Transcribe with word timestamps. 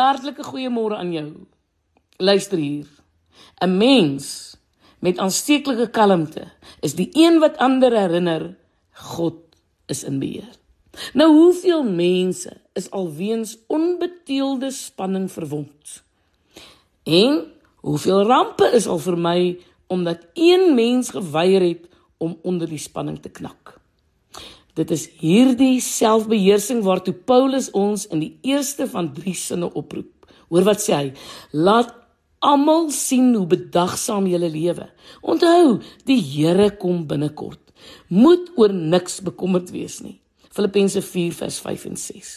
Hartlike 0.00 0.44
goeiemôre 0.46 0.96
aan 0.96 1.12
jou. 1.12 1.28
Luister 2.16 2.58
hier. 2.58 2.88
'n 3.60 3.76
Mens 3.76 4.56
met 5.04 5.18
aansteeklike 5.18 5.90
kalmte 5.92 6.44
is 6.80 6.94
die 6.96 7.10
een 7.12 7.36
wat 7.40 7.58
ander 7.60 7.92
herinner 7.92 8.56
God 8.92 9.36
is 9.86 10.04
in 10.04 10.18
beheer. 10.18 10.56
Nou 11.12 11.28
hoeveel 11.32 11.84
mense 11.84 12.52
is 12.72 12.90
alweens 12.90 13.58
onbeteelde 13.66 14.70
spanning 14.70 15.28
verwond? 15.32 16.02
En 17.04 17.52
hoeveel 17.76 18.22
rampe 18.22 18.70
is 18.72 18.86
al 18.86 18.98
vermy 18.98 19.58
omdat 19.86 20.26
een 20.34 20.74
mens 20.74 21.10
geweier 21.10 21.60
het 21.60 21.88
om 22.16 22.38
onder 22.42 22.68
die 22.68 22.78
spanning 22.78 23.20
te 23.20 23.28
knak? 23.28 23.79
Dit 24.74 24.90
is 24.94 25.08
hierdie 25.20 25.80
selfbeheersing 25.80 26.82
waartoe 26.86 27.14
Paulus 27.14 27.70
ons 27.76 28.06
in 28.10 28.20
die 28.20 28.38
eerste 28.42 28.86
van 28.90 29.12
3 29.14 29.34
sinne 29.34 29.70
oproep. 29.72 30.10
Hoor 30.50 30.66
wat 30.66 30.82
sê 30.82 30.94
hy? 30.94 31.08
Laat 31.52 31.94
almal 32.40 32.88
sien 32.94 33.34
hoe 33.34 33.46
bedagsaam 33.46 34.26
jy 34.30 34.40
lewe. 34.46 34.86
Onthou, 35.22 35.80
die 36.08 36.20
Here 36.20 36.70
kom 36.80 37.06
binnekort. 37.06 37.60
Moet 38.08 38.50
oor 38.56 38.72
niks 38.72 39.20
bekommerd 39.24 39.70
wees 39.74 40.00
nie. 40.04 40.20
Filippense 40.50 41.02
4 41.02 41.34
vers 41.36 41.60
5 41.62 41.84
en 41.90 42.00
6. 42.00 42.32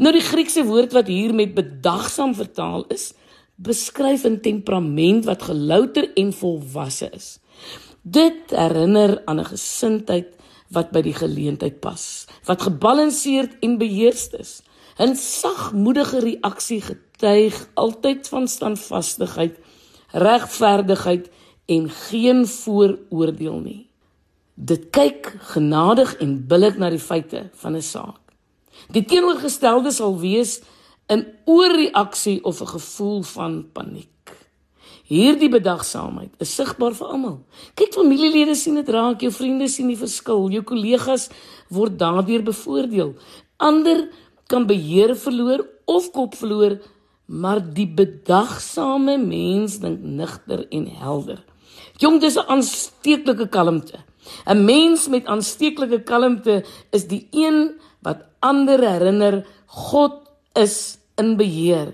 Nou 0.00 0.12
die 0.14 0.24
Griekse 0.24 0.64
woord 0.66 0.94
wat 0.96 1.10
hier 1.12 1.34
met 1.36 1.54
bedagsaam 1.54 2.34
vertaal 2.34 2.86
is, 2.94 3.12
beskryf 3.56 4.24
'n 4.24 4.40
temperament 4.40 5.24
wat 5.24 5.42
gelouter 5.42 6.10
en 6.16 6.32
volwasse 6.32 7.10
is. 7.12 7.38
Dit 8.02 8.50
herinner 8.50 9.22
aan 9.26 9.40
'n 9.40 9.52
gesindheid 9.54 10.34
wat 10.74 10.90
by 10.94 11.02
die 11.06 11.16
geleentheid 11.16 11.80
pas, 11.80 12.26
wat 12.48 12.66
gebalanseerd 12.66 13.56
en 13.64 13.78
beheerst 13.78 14.34
is. 14.34 14.62
'n 14.98 15.16
Sagmoedige 15.16 16.20
reaksie 16.22 16.80
getuig 16.80 17.68
altyd 17.74 18.28
van 18.28 18.48
standvastigheid, 18.48 19.58
regverdigheid 20.12 21.30
en 21.66 21.90
geen 21.90 22.46
vooroordeel 22.46 23.58
nie. 23.58 23.90
Dit 24.54 24.90
kyk 24.90 25.34
genadig 25.54 26.16
en 26.22 26.46
billik 26.46 26.78
na 26.78 26.90
die 26.90 27.02
feite 27.02 27.50
van 27.54 27.74
'n 27.74 27.82
saak. 27.82 28.20
Die 28.90 29.04
teenoorgestelde 29.04 29.90
sal 29.90 30.18
wees 30.20 30.60
'n 31.08 31.26
oorreaksie 31.44 32.44
of 32.44 32.60
'n 32.60 32.66
gevoel 32.66 33.22
van 33.22 33.72
paniek. 33.72 34.13
Hierdie 35.04 35.50
bedagsaamheid 35.52 36.32
is 36.40 36.54
sigbaar 36.56 36.94
vir 36.96 37.10
almal. 37.12 37.36
Kyk, 37.76 37.92
familielede 37.92 38.54
sien 38.56 38.78
dit 38.78 38.88
raak, 38.88 39.20
jou 39.20 39.32
vriende 39.36 39.68
sien 39.68 39.90
die 39.92 39.98
verskil, 40.00 40.46
jou 40.54 40.62
kollegas 40.64 41.28
word 41.68 41.98
daardeur 42.00 42.44
bevoordeel. 42.46 43.12
Ander 43.60 44.06
kan 44.48 44.64
beheer 44.68 45.12
verloor 45.20 45.66
of 45.84 46.08
kop 46.14 46.38
verloor, 46.40 46.78
maar 47.28 47.60
die 47.60 47.88
bedagsame 47.88 49.18
mens 49.20 49.76
dink 49.82 50.00
nigter 50.00 50.64
en 50.72 50.88
helder. 51.00 51.44
Jong, 52.00 52.20
dis 52.20 52.36
'n 52.36 52.48
aansteeklike 52.48 53.48
kalmte. 53.48 54.00
'n 54.46 54.64
Mens 54.64 55.08
met 55.08 55.26
aansteeklike 55.26 56.00
kalmte 56.04 56.64
is 56.92 57.04
die 57.08 57.28
een 57.30 57.76
wat 58.02 58.24
ander 58.40 58.80
herinner 58.80 59.44
God 59.66 60.16
is 60.54 60.98
in 61.16 61.36
beheer. 61.36 61.92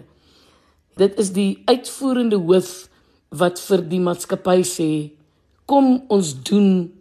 Dit 0.96 1.18
is 1.18 1.32
die 1.32 1.62
uitvoerende 1.66 2.36
hoof 2.36 2.89
wat 3.30 3.60
vir 3.62 3.82
die 3.86 4.02
maatskappy 4.02 4.60
sê: 4.66 4.90
"Kom 5.66 6.02
ons 6.08 6.34
doen 6.42 6.92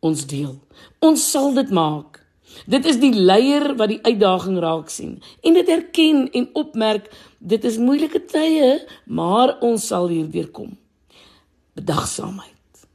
ons 0.00 0.26
deel. 0.26 0.56
Ons 1.00 1.30
sal 1.30 1.54
dit 1.54 1.70
maak." 1.70 2.22
Dit 2.64 2.86
is 2.86 2.96
die 3.02 3.12
leier 3.12 3.74
wat 3.76 3.90
die 3.92 4.00
uitdaging 4.02 4.58
raak 4.62 4.88
sien 4.90 5.18
en 5.42 5.56
dit 5.58 5.68
erken 5.68 6.30
en 6.32 6.48
opmerk 6.54 7.10
dit 7.38 7.64
is 7.64 7.76
moeilike 7.78 8.22
tye, 8.32 8.86
maar 9.04 9.58
ons 9.60 9.86
sal 9.86 10.08
hierdeur 10.08 10.48
kom. 10.50 10.76
Bedagsaamheid. 11.76 12.86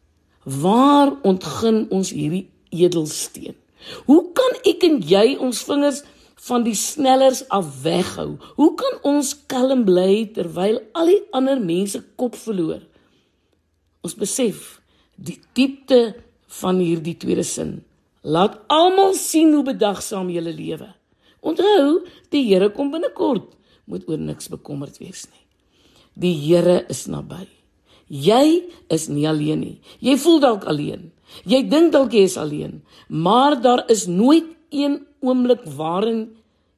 Waar 0.44 1.14
ontgin 1.28 1.85
ons 1.94 2.09
hierdie 2.16 2.47
edelsteen? 2.74 3.56
Hoe 4.09 4.24
kan 4.34 4.57
ek 4.66 4.84
en 4.88 5.00
jy 5.06 5.38
ons 5.38 5.62
vingers 5.68 6.01
van 6.47 6.63
die 6.66 6.75
snellers 6.78 7.44
af 7.53 7.68
weghou. 7.84 8.38
Hoe 8.57 8.72
kan 8.79 8.97
ons 9.06 9.34
kalm 9.52 9.84
bly 9.85 10.31
terwyl 10.34 10.79
al 10.97 11.12
die 11.12 11.22
ander 11.38 11.62
mense 11.62 12.02
kop 12.18 12.38
verloor? 12.40 12.81
Ons 14.02 14.18
besef 14.18 14.80
die 15.16 15.38
diepte 15.57 16.16
van 16.62 16.81
hierdie 16.81 17.18
tweede 17.22 17.46
sin. 17.46 17.80
Laat 18.22 18.57
almal 18.69 19.13
sien 19.18 19.53
hoe 19.53 19.66
bedagsaam 19.66 20.30
jy 20.34 20.41
lewe. 20.50 20.90
Onthou, 21.41 22.01
die 22.30 22.44
Here 22.46 22.69
kom 22.74 22.91
binnekort. 22.94 23.50
Moet 23.85 24.06
oor 24.09 24.19
niks 24.22 24.50
bekommerd 24.50 24.97
wees 25.01 25.25
nie. 25.30 25.46
Die 26.13 26.35
Here 26.38 26.81
is 26.90 27.07
naby. 27.09 27.47
Jy 28.12 28.68
is 28.91 29.07
nie 29.09 29.28
alleen 29.30 29.62
nie. 29.63 29.78
Jy 30.03 30.18
voel 30.19 30.41
dalk 30.44 30.66
alleen. 30.69 31.09
Jy 31.47 31.63
dink 31.72 31.94
dalk 31.94 32.12
jy 32.13 32.25
is 32.28 32.35
alleen, 32.38 32.81
maar 33.07 33.56
daar 33.62 33.85
is 33.90 34.03
nooit 34.12 34.50
een 34.69 35.00
oomblik 35.22 35.64
waarin 35.78 36.28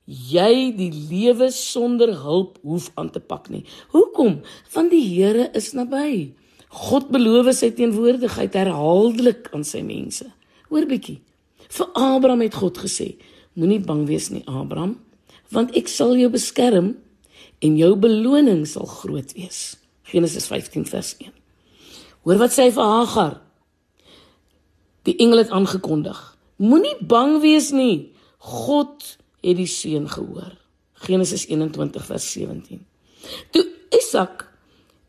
jy 0.06 0.74
die 0.76 0.92
lewe 0.92 1.50
sonder 1.56 2.12
hulp 2.24 2.58
hoef 2.64 2.90
aan 3.00 3.10
te 3.14 3.22
pak 3.24 3.50
nie. 3.50 3.64
Hoekom? 3.96 4.42
Want 4.74 4.92
die 4.92 5.04
Here 5.08 5.50
is 5.56 5.72
naby. 5.78 6.34
God 6.74 7.12
beloof 7.14 7.52
sy 7.56 7.70
teenwoordigheid 7.76 8.56
herhaaldelik 8.58 9.52
aan 9.54 9.64
sy 9.68 9.84
mense. 9.86 10.26
Hoor 10.72 10.88
bietjie. 10.90 11.20
Vir 11.74 11.90
Abraham 11.98 12.44
het 12.46 12.58
God 12.58 12.82
gesê: 12.82 13.14
Moenie 13.54 13.82
bang 13.82 14.04
wees 14.10 14.32
nie, 14.34 14.44
Abraham, 14.50 14.98
want 15.54 15.74
ek 15.78 15.90
sal 15.90 16.16
jou 16.18 16.30
beskerm 16.34 16.96
en 17.64 17.78
jou 17.78 17.94
beloning 17.96 18.66
sal 18.70 18.90
groot 18.90 19.34
wees. 19.38 19.76
Genesis 20.10 20.50
15 20.50 20.86
vers 20.90 21.14
1. 21.22 21.32
Hoor 22.26 22.42
wat 22.42 22.56
sê 22.56 22.68
hy 22.68 22.74
vir 22.76 22.90
Hagar? 22.90 23.38
Die 25.08 25.16
engel 25.22 25.44
het 25.44 25.54
aangekondig: 25.54 26.18
Moenie 26.58 26.98
bang 27.02 27.40
wees 27.44 27.72
nie. 27.76 28.13
God 28.44 29.06
het 29.44 29.60
die 29.60 29.70
seun 29.70 30.10
gehoor. 30.12 30.52
Genesis 31.04 31.46
21 31.48 32.06
vers 32.06 32.26
17. 32.32 32.82
Toe 33.56 33.64
Isak 33.96 34.50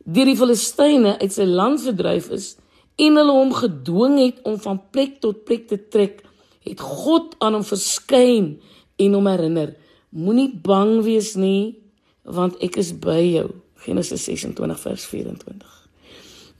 deur 0.04 0.28
die 0.28 0.36
Filistyne 0.38 1.16
uit 1.18 1.32
sy 1.32 1.46
land 1.48 1.80
verdryf 1.82 2.28
is 2.34 2.54
en 3.00 3.18
hulle 3.18 3.34
hom 3.34 3.54
gedwing 3.56 4.18
het 4.20 4.42
om 4.46 4.58
van 4.62 4.78
plek 4.94 5.16
tot 5.22 5.42
plek 5.48 5.66
te 5.70 5.78
trek, 5.90 6.20
het 6.64 6.80
God 6.80 7.34
aan 7.42 7.56
hom 7.58 7.66
verskyn 7.66 8.54
en 9.02 9.16
hom 9.16 9.26
herinner: 9.28 9.74
Moenie 10.14 10.52
bang 10.54 11.00
wees 11.02 11.34
nie, 11.34 11.74
want 12.22 12.60
ek 12.62 12.78
is 12.80 12.92
by 12.94 13.18
jou. 13.18 13.48
Genesis 13.84 14.24
26 14.30 14.78
vers 14.80 15.06
24. 15.10 15.72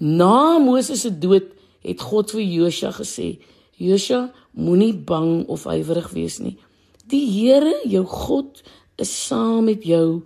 Na 0.03 0.59
Moses 0.59 1.05
se 1.07 1.13
dood 1.13 1.47
het 1.87 2.03
God 2.03 2.34
vir 2.34 2.43
Josua 2.43 2.91
gesê: 2.93 3.39
"Josua, 3.79 4.33
moenie 4.55 4.95
bang 4.95 5.47
of 5.51 5.65
huiwerig 5.65 6.11
wees 6.15 6.39
nie. 6.39 6.57
Die 7.10 7.26
Here, 7.28 7.81
jou 7.84 8.04
God, 8.09 8.62
is 8.97 9.12
saam 9.26 9.65
met 9.69 9.84
jou 9.84 10.22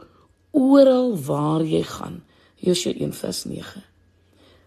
oral 0.51 1.17
waar 1.17 1.65
jy 1.65 1.83
gaan." 1.83 2.23
Josua 2.57 2.93
1:9. 2.95 3.85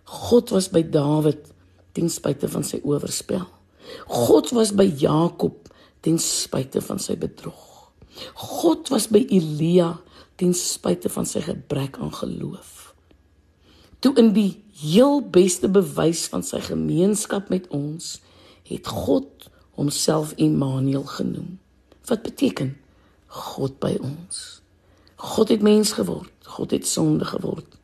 God 0.03 0.49
was 0.49 0.69
by 0.69 0.83
Dawid 0.83 1.51
ten 1.91 2.09
spyte 2.09 2.47
van 2.47 2.63
sy 2.63 2.79
oorspel. 2.83 3.47
God 4.07 4.51
was 4.55 4.71
by 4.75 4.87
Jakob 4.87 5.69
ten 6.03 6.19
spyte 6.19 6.81
van 6.81 6.99
sy 6.99 7.15
bedrog. 7.19 7.91
God 8.35 8.91
was 8.91 9.07
by 9.11 9.23
Elia 9.31 9.93
ten 10.39 10.53
spyte 10.57 11.11
van 11.11 11.27
sy 11.27 11.43
gebrek 11.45 11.99
aan 12.01 12.13
geloof. 12.15 12.93
Toe 14.01 14.15
in 14.17 14.31
die 14.33 14.63
heel 14.81 15.21
beste 15.21 15.69
bewys 15.69 16.25
van 16.31 16.43
sy 16.43 16.59
gemeenskap 16.65 17.51
met 17.53 17.67
ons 17.69 18.17
het 18.67 18.87
God 18.87 19.49
homself 19.77 20.33
Immanuel 20.41 21.05
genoem. 21.05 21.59
Wat 22.09 22.23
beteken 22.25 22.73
God 23.27 23.77
by 23.83 23.95
ons? 24.01 24.61
God 25.21 25.53
het 25.53 25.61
mens 25.61 25.93
geword. 25.97 26.33
God 26.57 26.71
het 26.71 26.87
sonde 26.87 27.25
geword. 27.25 27.77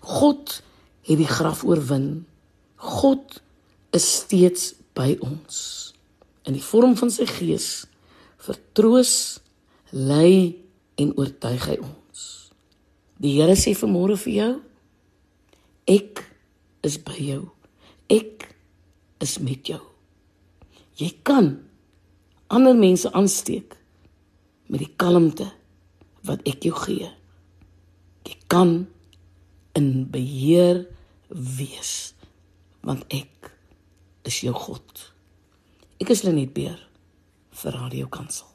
God 0.00 0.62
het 1.06 1.20
die 1.20 1.28
graf 1.28 1.64
oorwin. 1.64 2.26
God 2.76 3.40
is 3.92 4.06
steeds 4.22 4.72
by 4.96 5.16
ons 5.20 5.90
in 6.48 6.56
die 6.56 6.64
vorm 6.64 6.96
van 6.98 7.12
sy 7.12 7.26
gees 7.28 7.68
vertroos, 8.40 9.40
lei 9.92 10.56
en 11.00 11.12
oortuig 11.18 11.66
hy 11.68 11.76
ons. 11.84 12.26
Die 13.20 13.36
Here 13.36 13.56
sê 13.58 13.74
vanmôre 13.76 14.16
vir 14.24 14.32
jou, 14.32 14.52
ek 15.90 16.24
is 16.86 16.96
by 17.04 17.18
jou. 17.20 17.42
Ek 18.10 18.48
is 19.20 19.36
met 19.44 19.68
jou. 19.68 19.82
Jy 20.98 21.12
kan 21.26 21.52
ander 22.50 22.74
mense 22.76 23.10
aansteek 23.14 23.76
met 24.70 24.82
die 24.82 24.92
kalmte 24.98 25.46
wat 26.26 26.42
ek 26.50 26.66
jou 26.66 26.74
gee. 26.82 27.08
Jy 28.26 28.36
kan 28.50 28.74
in 29.78 29.90
beheer 30.10 30.84
wees 31.30 32.12
want 32.84 33.04
ek 33.14 33.52
is 34.26 34.42
jou 34.44 34.54
God. 34.56 35.06
Ek 36.00 36.10
is 36.12 36.24
Lenet 36.26 36.54
Beer 36.56 36.78
vir 37.62 37.76
Radio 37.76 38.08
Kansel. 38.10 38.49